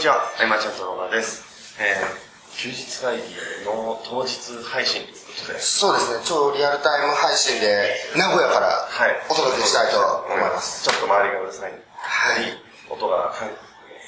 [0.00, 1.76] にちは、あいまちゃんと野田です。
[1.76, 3.36] えー、休日会議
[3.68, 4.32] の当日
[4.64, 10.88] 配信ということで、そうですね、超リアルタイム配信で、名古屋からはいお届けしたいと思います。
[10.88, 11.76] ちょっと周りがうるさい。
[12.00, 12.56] はい。
[12.88, 13.28] 音が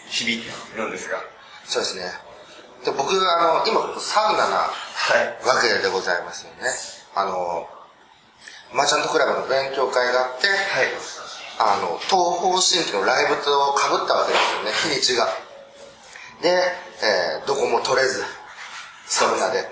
[0.09, 1.21] 響いているんですが、
[1.69, 2.09] そうですね。
[2.89, 4.73] で僕、あの、今、サウナなは
[5.21, 5.47] い。
[5.47, 6.73] わけでございますよね。
[7.15, 7.69] あの、
[8.73, 10.57] マーチャントクラブの勉強会があって、はい。
[11.59, 14.39] あの、東方神起のライブと被ったわけで
[14.73, 15.29] すよね、日にちが。
[16.43, 16.51] で、
[17.03, 18.23] えーどこも取れず、
[19.07, 19.59] サウナで。
[19.59, 19.69] はい。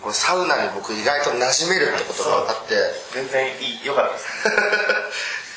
[0.00, 2.74] このサウナに僕意外と馴染めるってことが分かって、
[3.12, 4.26] 全然いい、良かったです。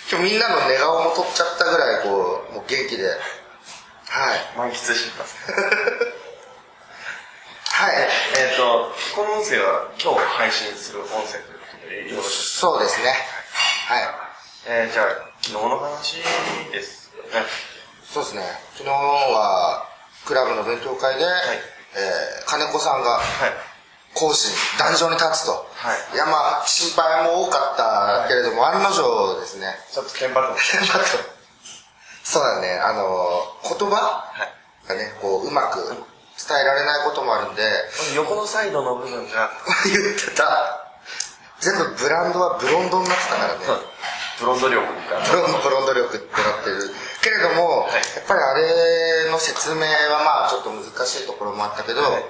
[0.16, 3.08] 今日みんなの寝顔も取っちゃったぐらい、こう、もう元気で。
[3.08, 3.20] はい。
[4.56, 5.36] 満喫してます。
[7.74, 7.96] はい。
[8.38, 13.28] えっと、この音声は今日配信する音声ということで、よろしいですかそうですね。
[13.88, 14.10] はい。
[14.68, 15.08] えー、じゃあ、
[15.42, 16.24] 昨日の話
[16.72, 17.46] ですよね。
[18.14, 18.60] そうですね。
[18.78, 19.95] 昨日は、
[20.26, 21.26] クラブの勉強会で、い
[21.96, 23.22] えー金子さんがはい。
[24.16, 25.52] 講師に、壇上に立つと。
[25.52, 29.76] はいいや、まあ、心配も多かったけれども、案の定ですね。
[29.92, 31.00] ちょっとテンパってました。
[31.00, 31.36] ちょっと
[32.24, 34.90] そうだね、あの、言葉はい。
[34.90, 37.62] がね、こう、うまく伝えられないこともあるんで、
[38.16, 39.52] 横のサイドの部分が、
[39.86, 40.82] 言ってた。
[41.60, 43.60] 全部ブランドはブロンドになってたからね。
[44.40, 45.20] ブロンド力が。
[45.20, 46.96] ブロンド、ブロンド力ってなってる。
[47.22, 48.76] けれども、はいやっぱりあれの
[49.46, 52.26] 説明はまあちょっと難しいところもあったけど、はい。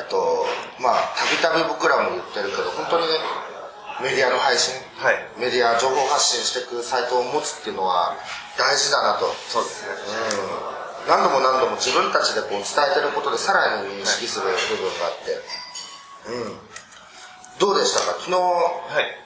[0.00, 0.46] っと、
[0.80, 3.18] まあ、たびたび僕らも言ってるけど、本当にね、
[4.00, 5.16] メディアの配信、はい。
[5.36, 8.16] メディア情報発信していくサイトを持つっていうのは
[8.56, 9.28] 大事だなと。
[9.48, 9.92] そうですね。
[11.04, 11.10] うん。
[11.10, 15.36] 何度も何度も自分たちでこう伝えてることでさらに認識する部分があって、
[16.30, 16.58] うん。
[17.58, 18.12] どうでしたか？
[18.22, 18.36] 昨日、い。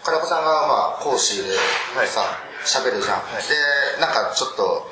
[0.02, 1.50] 金子さんがまあ講師で
[1.96, 2.08] はい。
[2.08, 2.24] さ、
[2.64, 3.20] 喋、るじゃん、い。
[3.44, 4.88] で、なんかちょっと、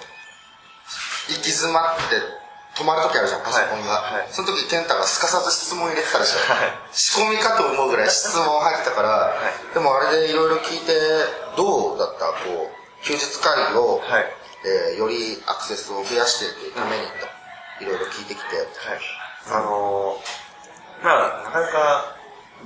[1.31, 2.41] 行き詰まって
[2.75, 4.03] 止まる時あるじゃん、パソコンが。
[4.03, 6.39] はいはいその時、健太がすかさず質問入れてたでしょ。
[6.53, 9.35] はい仕込みかと思うぐらい質問入ってたから、
[9.71, 10.93] いでもあれでいろいろ聞いて、
[11.57, 14.27] どうだったこう、休日会議を、はい。
[14.63, 17.25] えーよりアクセスを増やしていくためにと、
[17.81, 18.67] いろいろ聞いてきて、はい。
[19.49, 22.17] あのー、まあ、なかなか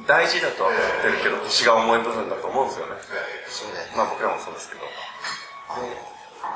[0.09, 2.93] 大事だとは思ってるけど、腰が重い部分だと思うんですよね。
[3.49, 4.83] そうね、まあ僕らもそうですけど。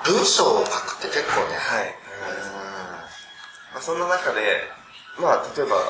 [0.05, 1.95] 文章を書くって結構ね、はい。
[3.75, 4.41] まあ、そんな中で、
[5.21, 5.81] まあ、例えば、え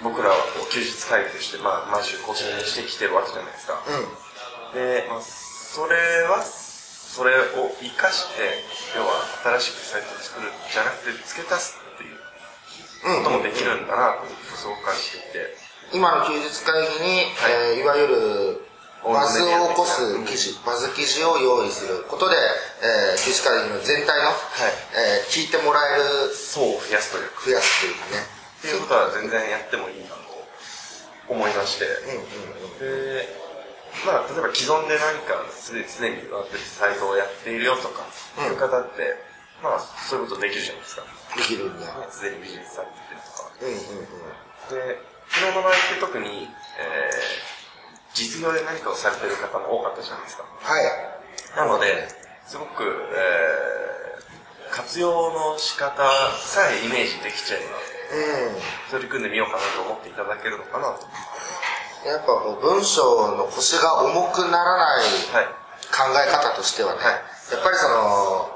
[0.00, 0.36] ー、僕らは
[0.70, 3.80] 休日会議として、まあ、毎週更新してきてるわけじゃないですか。
[3.86, 5.96] うん、で、まあ、それ
[6.28, 8.64] は、それを活かして、
[8.96, 9.20] 要は
[9.60, 12.18] 新しくサイトを作るんじゃなくて、付け足すっていう
[13.18, 14.26] うん、こともできるんだなと、
[14.56, 15.56] すごく感じていて。
[15.92, 18.71] 今の休日会議に、いえーいわゆる
[19.04, 22.36] バズを起こす記事、バズ記事を用意することで、
[22.82, 24.30] えー休日会議の全体の、
[24.94, 25.98] えー聞いてもらえ
[26.28, 28.42] る、層を増やすというか、増やすというかね。
[28.58, 30.22] っていうことは全然やってもいいなと
[31.28, 31.84] 思いまして。
[31.84, 33.18] うんうんうん。
[33.18, 33.42] で、
[34.06, 38.06] まあ、例えば既存で何かすで常に私サイトをやっているよとか、
[38.38, 39.18] うんいう方って、
[39.62, 41.02] まあ、そういうことできるじゃないですか。
[41.36, 41.86] できるんだ。
[42.10, 43.50] すでにビジネスされててとか。
[43.60, 44.06] うんうんうん。
[44.70, 44.98] で、
[45.28, 46.48] 昨日の場合って特に、
[46.78, 47.51] えー、
[48.14, 50.44] 実業で何かをされてる方も多かったじゃないですか。
[50.44, 50.84] はい。
[51.56, 52.08] なので、
[52.46, 56.02] すごく、えー、活用の仕方
[56.36, 57.76] さえイメージできちゃえば、
[58.12, 58.60] うん。
[58.90, 61.06] 取り組んでみようかなと思っていただけるのかなと。
[62.08, 65.62] やっぱもう文章の腰が重くならないはい。
[65.92, 67.14] 考え方としてはね、はい
[67.52, 68.48] やっぱりその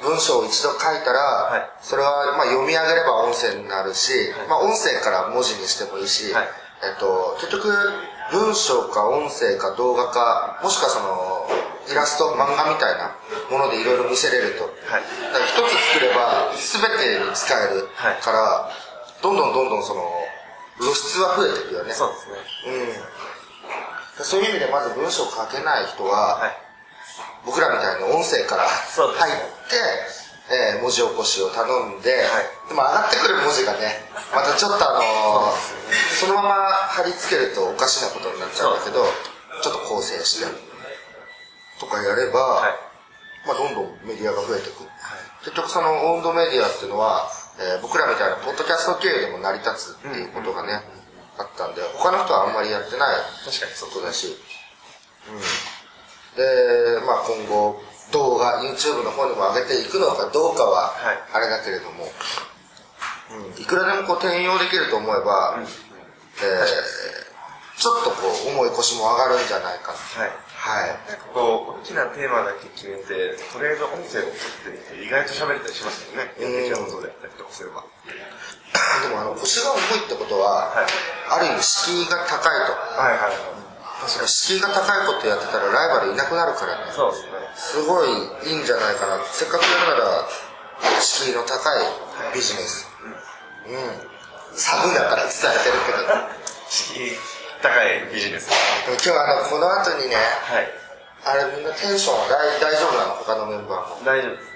[0.00, 1.20] 文章を一度書いたら、
[1.52, 6.48] はいそれはまあ読み上げれば音声になるし、はいまあ、音声から文字にしてもいいし、はい
[6.82, 7.68] えっと、結局
[8.32, 11.46] 文章か音声か動画かもしくはその
[11.90, 13.12] イラスト漫画みたいな
[13.50, 15.02] ものでいろいろ見せれると、はい。
[15.02, 16.80] だから一つ作れば全
[17.20, 18.22] てに使えるはい。
[18.22, 18.70] から、
[19.20, 20.08] どんどんどんどんその
[20.80, 21.92] 露出は増えていくよね。
[21.92, 22.38] そうですね。
[24.18, 26.56] うん、そういう意味でまず文章書けない人は、はい。
[27.44, 29.76] 僕らみたいに音声から入って、
[30.54, 31.66] えー文字起こしを頼
[31.98, 32.68] んで、はい。
[32.68, 35.81] でも上がってくる文字がねまたちょっとあのー
[36.22, 39.02] そのまま貼り付けるとおかしなことになっちゃうんだけど
[39.58, 40.46] ちょっと構成して
[41.82, 42.78] とかやれば、はい。
[43.42, 44.72] まあ、どんどんメディアが増えてい。
[44.72, 44.86] く、
[45.42, 47.26] 結局その温度メディアっていうのは、
[47.58, 50.78] えー僕らみたいなポッドキャスト経由でも成り立つっていうことがね、
[51.38, 54.38] あったんで他の人はあんまりやってない確かにそうことだし、
[55.26, 55.42] うん、
[56.38, 57.82] で、まあ、今後
[58.12, 61.18] 動画 YouTube の方にも上げていくのかどうかははい。
[61.34, 62.06] あれだけれども、
[63.34, 65.58] うん、いくらでもこう転用できると思えば、
[66.42, 67.32] えー
[67.82, 70.30] ちょっとこう重い腰も上がるんじゃないかはい。
[70.54, 70.88] はい。
[71.10, 76.30] なんかこう、大きなテーマだけ決めて、とりあえず音声を取ってみて、意外と喋れたりしますよね。
[76.38, 77.82] うん演劇放送でやったりとかすれば。
[77.82, 80.86] でもあの、腰が重いってことは、はい
[81.32, 82.70] ある意味敷居が高いと。
[82.70, 84.28] はいはい。
[84.30, 86.92] 敷居が高いことやってたらライバルいなくなるからね。
[86.94, 87.32] そうですね。
[87.56, 88.12] すごい
[88.46, 89.18] いいんじゃないかな。
[89.26, 90.28] せっかくやるなら、
[91.02, 91.82] 敷居の高い
[92.30, 92.86] ビジネス。
[93.66, 94.12] うん。
[94.54, 96.06] サブだから伝えてるけど。
[96.68, 97.16] 敷居
[97.62, 98.50] 高いビジネス。
[98.88, 100.68] 今日あの、この後にね、はい。
[101.24, 103.14] あれみんなテンションは大大丈夫なの？
[103.14, 104.04] 他のメンバーも。
[104.04, 104.52] 大丈夫ですね。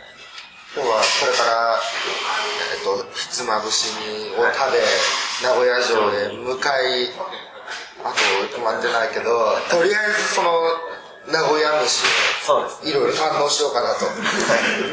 [0.74, 1.78] 今日はこれから、
[2.74, 4.82] えっと、ひつまぶしにを食べ、
[5.46, 7.08] 名古屋城へ向かい、
[8.04, 10.60] あと決まってないけど、とりあえずその、
[11.30, 12.04] 名古屋飯
[12.50, 14.04] をいろいろ堪能しようかなと。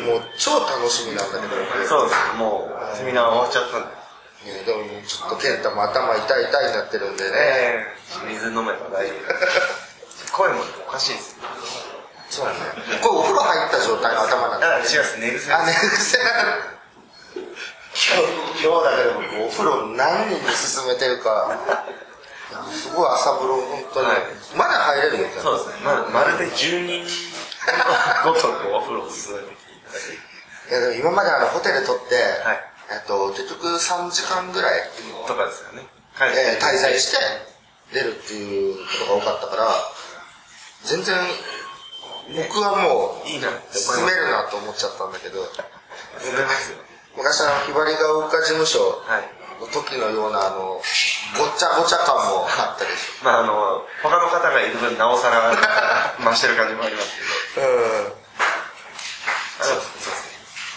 [0.05, 1.55] もう超楽しみなんだけど。
[1.87, 2.37] そうです。
[2.37, 4.02] もう、セミナー終わっちゃったんで。
[4.43, 7.31] ちょっと健太も頭痛い痛いになってるんでね。
[7.31, 7.87] え
[8.27, 10.35] え水飲めば大丈夫。
[10.35, 11.47] 声もおかしいですよ。
[12.29, 12.53] そうね。
[13.01, 14.75] これお風呂入った状態の頭なんだ。
[14.75, 14.85] あ、違う。
[15.19, 15.53] 寝癖。
[15.53, 16.17] あ、寝癖。
[17.93, 18.19] 今
[18.59, 21.55] 日、今日だけでもお風呂何人に勧めてるか。
[22.69, 24.07] すごい朝風呂、本当に。
[24.07, 24.17] はい
[24.57, 25.33] まだ入れるよ、ね。
[25.39, 25.85] そうですね。
[25.85, 27.07] ままるで10人
[28.25, 30.69] ごとくお風呂を進めてきていただき。
[30.69, 34.81] いやでも今まであのホテル取って、はいえっと、結局3時間ぐらい、
[35.25, 35.87] とかですよね。
[36.21, 37.17] えー滞在して
[37.91, 39.67] 出るっていうことが多かったから、
[40.83, 41.15] 全然、
[42.37, 44.15] 僕はもう、いいなって思い進ます。
[44.15, 45.41] めるなと思っちゃったんだけど。
[47.15, 49.43] 昔あの、ひばりが丘事務所はい。
[49.61, 50.81] の時のようなあの、
[51.37, 55.53] ごっちゃごちゃ感もあったでしまああの、他の方がいる分、なおさら
[56.19, 57.09] 増してる感じもあります
[57.55, 57.67] けど。
[57.67, 57.69] ょ。
[57.69, 58.13] うん。
[59.61, 60.13] あそうですね。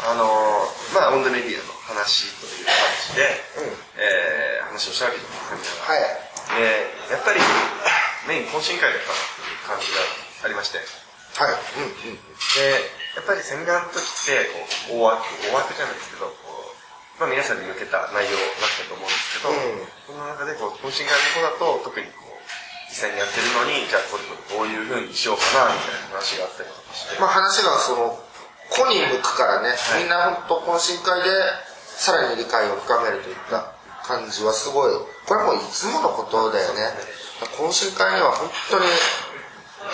[0.08, 2.74] あの、まあ、オンドメディアの話という感
[3.10, 3.22] じで、
[3.58, 3.76] うん。
[3.96, 6.26] えー話をしたわけですよ、セミナーがはい。
[6.60, 7.40] で、やっぱり、
[8.28, 10.04] メイン懇親会だったなっていう感じが
[10.44, 11.56] ありまして、はい。
[11.80, 12.20] うんうん。
[12.20, 14.52] で、やっぱりセミナーの時って、
[14.92, 19.88] こう、大枠、大枠じゃないですけど、こう、まあ皆さんに向けた内容だったと思うんですけど、うん。
[20.04, 22.36] その中で、こう、懇親会の子だと、特にこう、
[22.92, 28.20] 実際にやってるのに、じゃあこれどういう風にしようかな、みたいな話があったりとかして、まあ話がその、
[28.68, 31.30] 子に向くからね、みんな本当懇親会で
[31.96, 33.72] さらに理解を深めるといった
[34.04, 34.92] 感じはすごい、
[35.26, 36.92] これもういつものことだよね。
[37.56, 38.86] 懇親会には本当に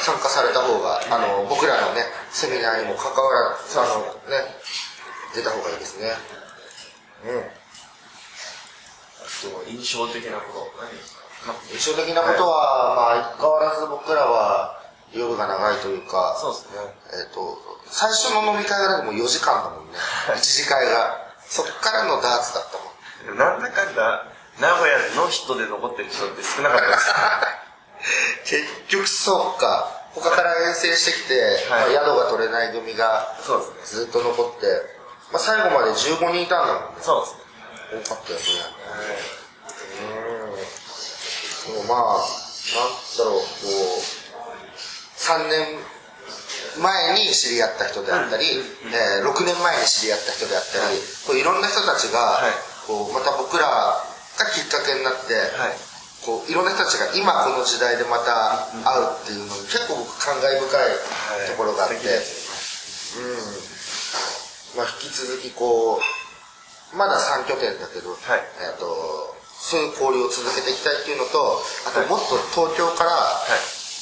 [0.03, 4.51] 参加された方が、あの、僕らのね、セミナーにも関わらず、あの、ね、
[5.35, 6.13] 出た方がいいですね。
[7.27, 7.63] うん。
[9.67, 14.83] 印象的なこと、何ですかまあ印象的なことは、まあ相変わらず僕らは
[15.13, 16.79] 夜が長いというか、そうですね。
[17.27, 19.99] えっ、と、最初の飲み会がでも4時間だもんね。
[20.39, 21.22] 一次会が。
[21.53, 23.37] そっからのダーツだったもん。
[23.37, 24.25] なんだかんだ、
[24.59, 27.13] 名古屋の人で残ってる人って少なかったです。
[28.57, 30.01] 結局そうか。
[30.15, 33.37] 他から遠征してきて、はいまあ、宿が取れない組が。
[33.85, 34.67] ずっと残って、
[35.31, 37.03] まあ、最後まで15人いたんだもんね。
[37.03, 37.43] そうですね。
[38.09, 38.45] 多かったよね。
[41.69, 41.75] うん。
[41.75, 42.89] でもまあ、なん
[43.19, 44.01] だろう、こう、
[45.21, 45.85] 3年
[46.79, 48.45] 前に知り合った人であったり、
[48.93, 52.53] えー6年前に知り合った人であったり、こういろんな人たちが、はい。
[52.87, 54.05] こうまた僕らが
[54.51, 55.77] きっかけになって、はい。
[56.25, 60.73] こういろんな人たちが今この時代でまた会うっていうのに結構僕感慨深い
[61.51, 62.05] ところがあって、うん。
[64.79, 66.03] まあ、引き続きこう
[66.97, 68.19] まだ3拠点だけど、はい。
[68.63, 68.87] えっと
[69.63, 73.51] そういう交流を続けていきたいっていうのとあとはいもっと東京からはい。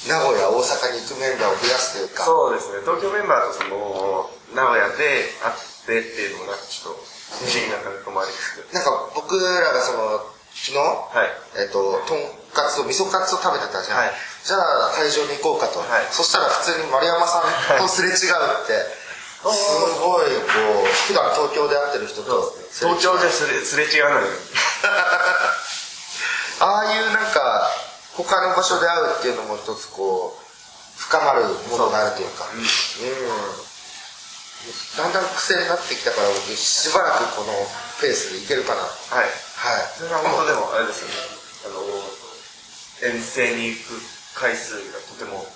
[0.09, 2.25] 名古屋大阪に行くメンバーを増やすというか。
[2.25, 2.81] そうですね。
[2.89, 8.73] 東京メンバーとその、名古屋で会ってっていうのもなんかちょっと不思議な感覚もありつつ。
[8.73, 10.25] なんか僕らがその
[10.57, 11.63] 昨日、はい。
[11.63, 14.13] えっととんかつを味噌カツを食べてたじゃん、はい。
[14.43, 16.09] じゃあ会場に行こうかと、はい。
[16.11, 18.73] そしたら普通に丸山さんとすれ違うって、
[19.41, 22.57] すごいこう普段東京で会ってる人と。
[22.73, 24.27] 東京ですれすれ違うに。
[28.25, 30.41] 他の場所で会うっていうのも一つこう
[30.99, 32.45] 深まるものがあるというか。
[32.53, 32.63] うん、
[34.99, 37.53] だんだん癖になってきたから僕しばらくこの
[38.01, 38.83] ペースでいけるかな。
[38.83, 38.89] は
[39.25, 39.25] い。
[39.25, 39.89] はい。
[39.97, 41.15] それは本当でもあれですよね。
[41.65, 41.81] あの、
[43.17, 43.97] 遠征に行く
[44.35, 45.47] 回数がとても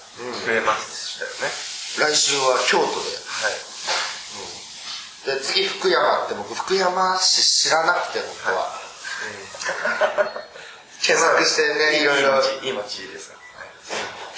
[0.47, 1.53] 増えましたよね。
[1.99, 3.75] 来週は京都はい。
[5.25, 8.77] でで次福山って僕福山市知らなくて本当は、
[11.05, 12.41] 検索してねいろいろ。
[12.65, 13.37] いい街ですよ。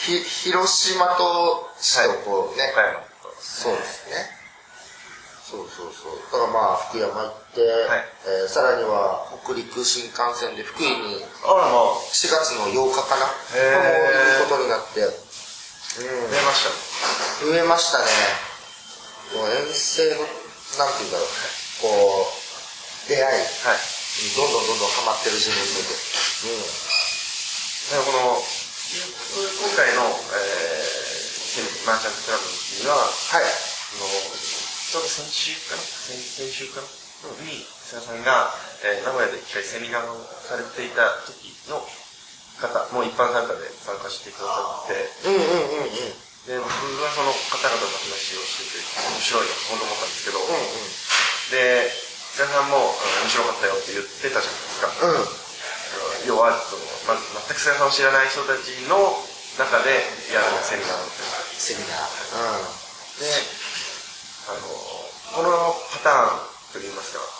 [0.03, 0.19] ひ
[0.51, 3.31] 広島と市とこうね、岡山と。
[3.39, 4.27] そうですね。
[5.47, 6.19] そうそうそう。
[6.27, 8.05] だからまあ福山行って、はい。
[8.27, 12.03] えーさらには北陸新幹線で福井にあらまあ。
[12.03, 13.31] 4月の8日かな。
[13.55, 13.79] へー。
[13.79, 15.07] もう行くことになって。
[15.07, 15.15] うん。
[16.27, 16.75] 増えました
[17.47, 17.47] ね。
[17.47, 18.11] 増えましたね。
[19.39, 20.27] もう遠征の
[20.83, 21.31] なんて言うんだろう。
[21.79, 22.27] こ
[23.07, 23.23] う出会い。
[23.23, 23.79] はい。
[24.35, 33.45] どんどんどんどんハマってる自分見てでこの今回の、えー、マーチャントクラブにははい。
[33.45, 33.49] あ
[33.97, 35.81] のちょうど先週かな？
[35.81, 36.87] 先先週かな、
[37.49, 38.53] に瀬田さんが、
[38.85, 41.81] えー名古屋で一回セミナーをされていた時の
[42.61, 46.13] 方もう一般参加で参加してくださってうんうんうんうん。
[46.45, 50.53] で僕はその方々と話をしてて面白いなと思ったんですけど、う
[51.51, 51.89] で
[52.37, 55.46] 瀬田さんも面白かったよって言ってたじゃないですか、んうん
[56.27, 58.99] 要はそのまず全く瀬田さんを知らない人たちの
[59.57, 60.03] 中で
[60.35, 61.07] やるセミナー
[61.55, 62.77] セミナー。
[63.23, 63.31] で
[64.47, 64.87] あの
[65.33, 67.37] このパターンといいますか。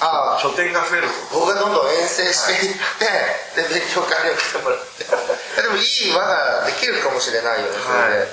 [0.00, 0.40] ああ。
[0.40, 1.40] 書店が増えると。
[1.40, 5.04] 僕がどんどん遠征していって、で勉強会を来てもらって。
[5.04, 7.68] でもいい輪ができるかもしれないよ。
[7.68, 8.28] ねはい。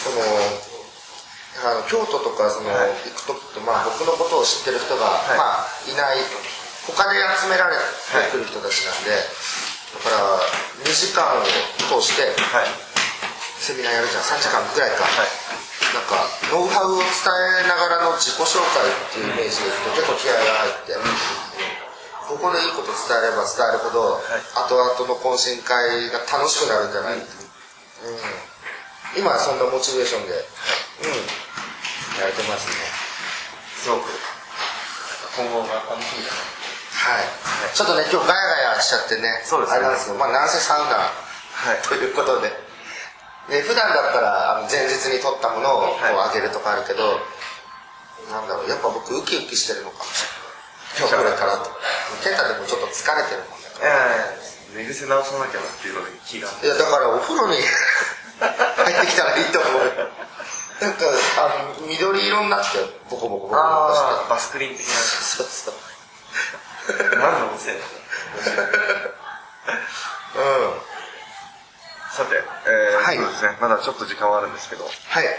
[0.00, 0.20] その
[1.64, 2.92] あの京都とかその、はい。
[3.08, 5.36] 行く時って、まあ、僕のことを知ってる人が、い。
[5.36, 6.20] まあ、いない
[6.86, 7.82] 他で集められて
[8.30, 10.38] くる人たちなんで、だから
[10.86, 11.42] 2時間を
[11.90, 12.70] 通してはい。
[13.58, 15.32] セミナーやるじゃん3時間ぐらいか、はい。
[15.90, 17.10] なんかノウハウを伝
[17.64, 20.94] えながらの自己紹介っていうイメージでいくと結構気合が入って、
[22.28, 24.22] ここでいいこと伝えれば伝えるほど、
[24.54, 27.26] 後々の懇親会が楽しくなるんじゃない、うん。
[29.16, 32.74] 今はそんなモチベーションで、うん、やれてますね。
[33.82, 34.10] すごく
[35.38, 36.65] 今後が楽しみだな
[37.06, 37.30] はい、
[37.70, 39.78] ちょっとね今日ガヤガヤしちゃってねそうですね。
[39.78, 41.06] あれなんですけどまあなんせサウナ。
[41.06, 41.78] はい。
[41.86, 42.50] ということで。
[43.46, 47.22] で普段だったらあの前日に撮ったものをこうはいあげるとかあるけど、
[48.34, 51.14] なんだろうやっぱ僕ウキウキしてるのかもしれない。
[51.14, 51.70] 今日これからと。
[52.26, 53.70] 健太でもちょっと疲れてるもんね
[54.74, 56.50] ええ寝癖直さなきゃなっていうのに気が。
[56.50, 57.62] いやだからお風呂に
[58.42, 58.50] 入
[58.98, 60.10] ってきたらいいと思う。
[60.82, 61.06] なんか
[61.38, 64.30] あの緑色になってボコボコボコボコして。
[64.30, 65.74] バスクリーン的なそうそう
[67.16, 67.80] 何のせいうん。
[72.12, 73.16] さて、えーはい。
[73.16, 73.58] そうですね。
[73.60, 74.84] まだちょっと時間はあるんですけど。
[74.84, 74.90] は
[75.22, 75.26] い。
[75.26, 75.34] はい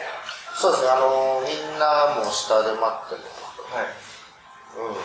[0.60, 0.90] そうですね。
[0.90, 4.96] あのみんなも下で待ってるうん。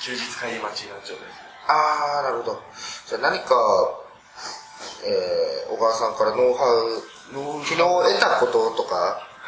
[0.00, 1.22] 休日帰り待ちになっちゃうね
[1.66, 2.62] ああなるほど。
[3.08, 3.54] じゃあ何か、
[5.04, 7.02] えー、小川さんからノウハウ
[7.66, 8.94] 昨日得たこととか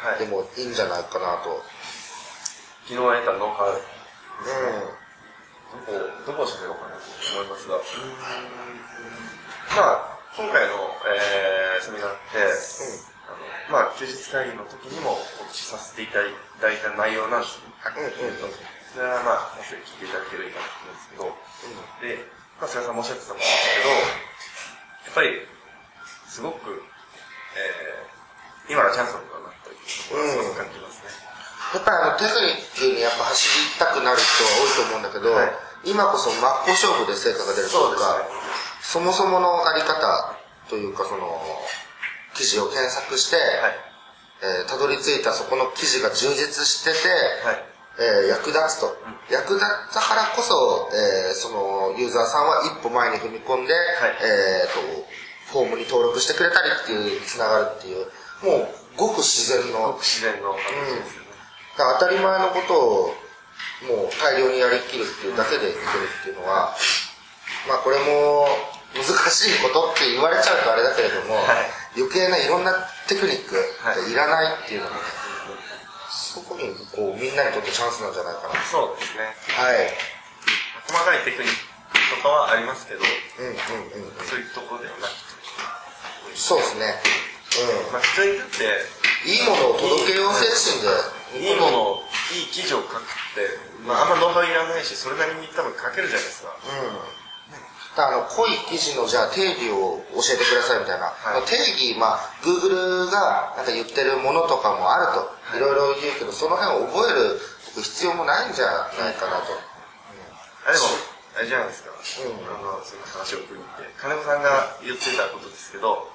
[0.03, 0.19] はい。
[0.19, 1.61] でもいいんじゃないかなと、
[2.89, 5.00] 昨日得たノウハウうん
[5.71, 5.91] どこ
[6.27, 7.79] どこを喋ろうかなと思いますが。
[9.75, 12.37] まあ今回の、えーセミナーって、
[13.27, 16.27] あのまあ休日会議の時にも告知させていただ
[16.71, 17.59] いた内容なんです。
[17.59, 18.53] ねうとうんうん。
[18.93, 21.25] それはまあ後で聞いていただければいいかなと思うんですけど、
[22.03, 23.49] で、まあ、菅さんもおっしゃってたんです
[23.79, 24.05] けどや
[25.09, 25.47] っぱり
[26.27, 26.83] すごく、
[27.55, 28.11] えー
[28.69, 31.09] 今がチャンスなのかなというところをすごく感じますね、
[31.73, 35.51] やっぱりあのテクニックにやっぱ走りたくなる人は多いと思うんだけど、はい。
[35.83, 38.21] 今こそ真っ向勝負で成果が出るというか
[38.81, 40.35] そもそものあり方
[40.69, 41.41] というかその
[42.35, 43.45] 記事を検索して、はい。
[44.43, 47.09] えーたどり着いたそこの記事が充実してて、
[47.45, 47.63] はい。
[47.99, 48.97] えー役立つと、
[49.29, 53.73] 役立ったからこそ、えーそのユーザーさんは一歩前に踏み込んで、
[54.21, 55.07] えーと
[55.51, 58.07] フォームに登録してくれたりっていうつながるっていう
[58.41, 61.30] もうごく自然のごく自然の形ですよね、だから
[61.77, 63.15] 当たり前のことを
[63.87, 65.81] もう大量にやりきるっていうだけでいける
[66.21, 66.75] っていうのは
[67.67, 68.45] まあこれも
[68.93, 71.71] 難しいことって言われちゃうとあれだけれども、はい。
[71.95, 72.71] 余計ないろんな
[73.07, 75.01] テクニックがいらないっていうのがね、
[76.11, 78.55] そこにこうみんなにとってチャンスなんじゃないかな。
[78.67, 79.31] そうですね。
[79.55, 79.91] はい。
[80.87, 83.55] 細かいテクニックとかはありますけどうんうん
[84.07, 86.35] うんそういうところではなくて。
[86.35, 86.95] そうですね。
[87.91, 91.21] まあ普通にだってうんいいものを届けよう精神で。
[91.31, 92.03] いいものを
[92.35, 93.47] いい記事を書くって、
[93.87, 96.51] まあ、あんまノウハウいらないしそれなりに多分書けるじゃないですか。
[96.51, 97.21] うん。
[97.91, 101.47] あの濃い記事のじゃあ定義を教えてくださいみたいな、はい。
[101.47, 107.39] 定義まあ Google がなんか言ってるものとかもあると、い、ろいろ言うけどその辺を覚える
[107.79, 109.55] 必要もないんじゃないかなと、
[110.67, 110.87] あでも
[111.35, 112.43] あれじゃないですか、うん。
[112.47, 116.11] あのその話を振りって金子さんが言ってたことですけど、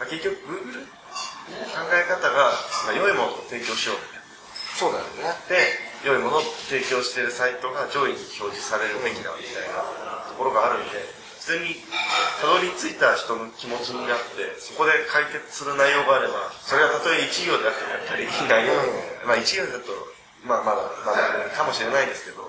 [0.00, 0.97] まあ、結局 Google の
[1.74, 2.52] 考え方が、
[2.86, 4.26] まあ、良いものを提供しようみたいな。
[4.76, 5.34] そうだよね。
[5.48, 11.02] で良いものを提供しているサイトが上位に表示されるべきだみたいなところがあるんで
[11.42, 11.74] 普通に
[12.38, 18.78] たどり着いた人の気持ちになってそこで解決する内容があればそれはたとえ1行であってもやっぱりいい内容、
[19.26, 19.90] まあ1行だと
[20.46, 22.46] まあまだまだかもしれないですけど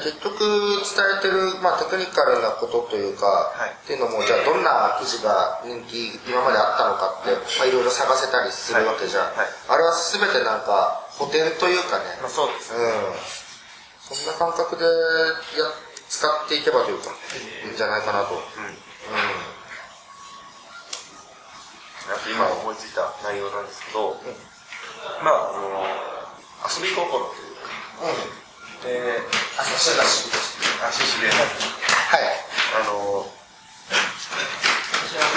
[0.00, 3.76] 結局伝えてる、まあ、テクニカルなことというか、はい。
[3.76, 9.44] っていうのもじゃあどんな記事が人気今まであったのかって、まあ、いろいろ探せたりするわけじゃん、はい。
[9.44, 9.48] はい。
[9.68, 15.68] あれは全てなんか補填というかね、まあそうですうん、そんな感覚でや
[16.08, 17.12] 使っていけばというか
[17.66, 18.40] いいんじゃないかなと、うん。
[18.40, 18.82] うん
[22.02, 24.16] あと今思いついた内容なんですけど、
[25.22, 25.86] まああの
[26.68, 27.70] 遊び心というか
[28.02, 28.41] うん
[28.82, 29.22] で
[29.58, 30.26] あそし足
[31.06, 31.34] しでは
[32.18, 32.34] い。
[32.72, 33.26] あの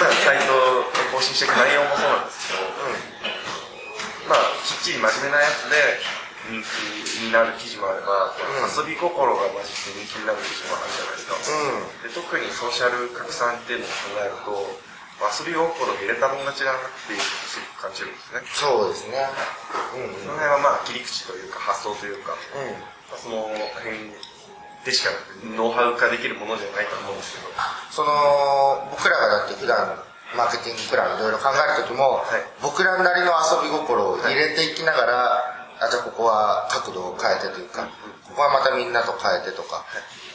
[0.00, 0.50] まあサイト
[0.80, 2.64] を更新していく内容もそうなんですけど、
[4.28, 6.00] まあきっちり真面目なやつで
[6.48, 12.08] 人気になる記事もあれば、うん遊び心が混じって人気になる記事もあるじゃないですか、うん。
[12.08, 14.80] で特にソーシャル拡散っていうのを考えると
[15.16, 15.64] 遊び心
[15.96, 18.44] 入れたもん勝ちだなっていうすごく感じるんですね。
[18.52, 19.24] そうですね。
[19.96, 22.76] うんその辺はまあ切り口というか発想というか、うん。
[23.08, 23.48] まあその
[23.80, 24.12] 辺
[24.84, 27.48] でしかなくてノウハウ化できるものじゃないと思うんですけど。
[27.90, 29.96] その僕らがだって普段
[30.36, 32.44] マーケティングプランいろいろ考える時も、はい。
[32.60, 35.40] 僕らなりの遊び心を入れていきながら、
[35.80, 37.88] あじゃあここは角度を変えてというか、
[38.28, 39.84] ここはまたみんなと変えてとか、
[40.20, 40.25] うん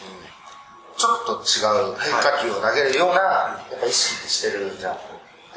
[1.02, 4.98] ちょっと違う変化球を投げるような、やっぱ意識してるじゃん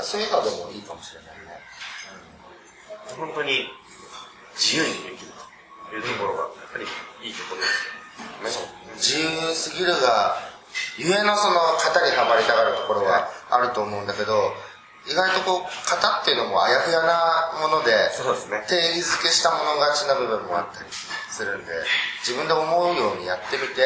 [0.00, 1.60] そういうのでもいいかもしれないね。
[3.20, 3.68] 本当に
[4.56, 5.32] 自由にできる
[5.90, 6.86] というところがやっぱり
[7.28, 7.68] いいところで
[8.48, 8.56] す。
[8.56, 8.72] よね。
[8.96, 10.40] 自由すぎるが
[10.96, 14.54] ゆえのその型にはまりたがるところはあると思うんだけど
[15.06, 18.64] 意外とこう型っていうのもあやふやなものでそうですね。
[18.66, 21.72] 定義づけしたもの勝ちな部分もあったりするんで
[22.24, 23.84] 自分で思うようにやってみて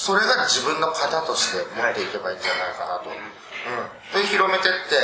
[0.00, 3.20] それが自分の型として持っていけばいいんじゃないかなと、うん、
[4.16, 4.96] で広めてって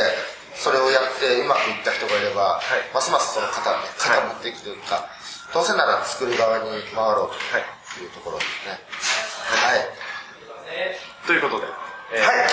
[0.57, 2.81] それをやってうまくいった人がいれば、はい。
[2.97, 5.05] ますますその型ね型持っていくというか、
[5.53, 7.69] どうせなら作る側に回ろうはい。
[7.93, 8.73] というところですね。
[8.73, 9.85] はい。
[11.29, 11.69] ということで、
[12.17, 12.49] えーはい。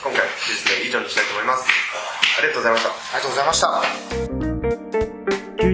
[0.00, 1.68] 今回、休日で以上にしたいと思います。
[2.38, 2.88] ありがとうございました。
[2.88, 4.44] ありがとうございました。
[4.48, 4.53] 休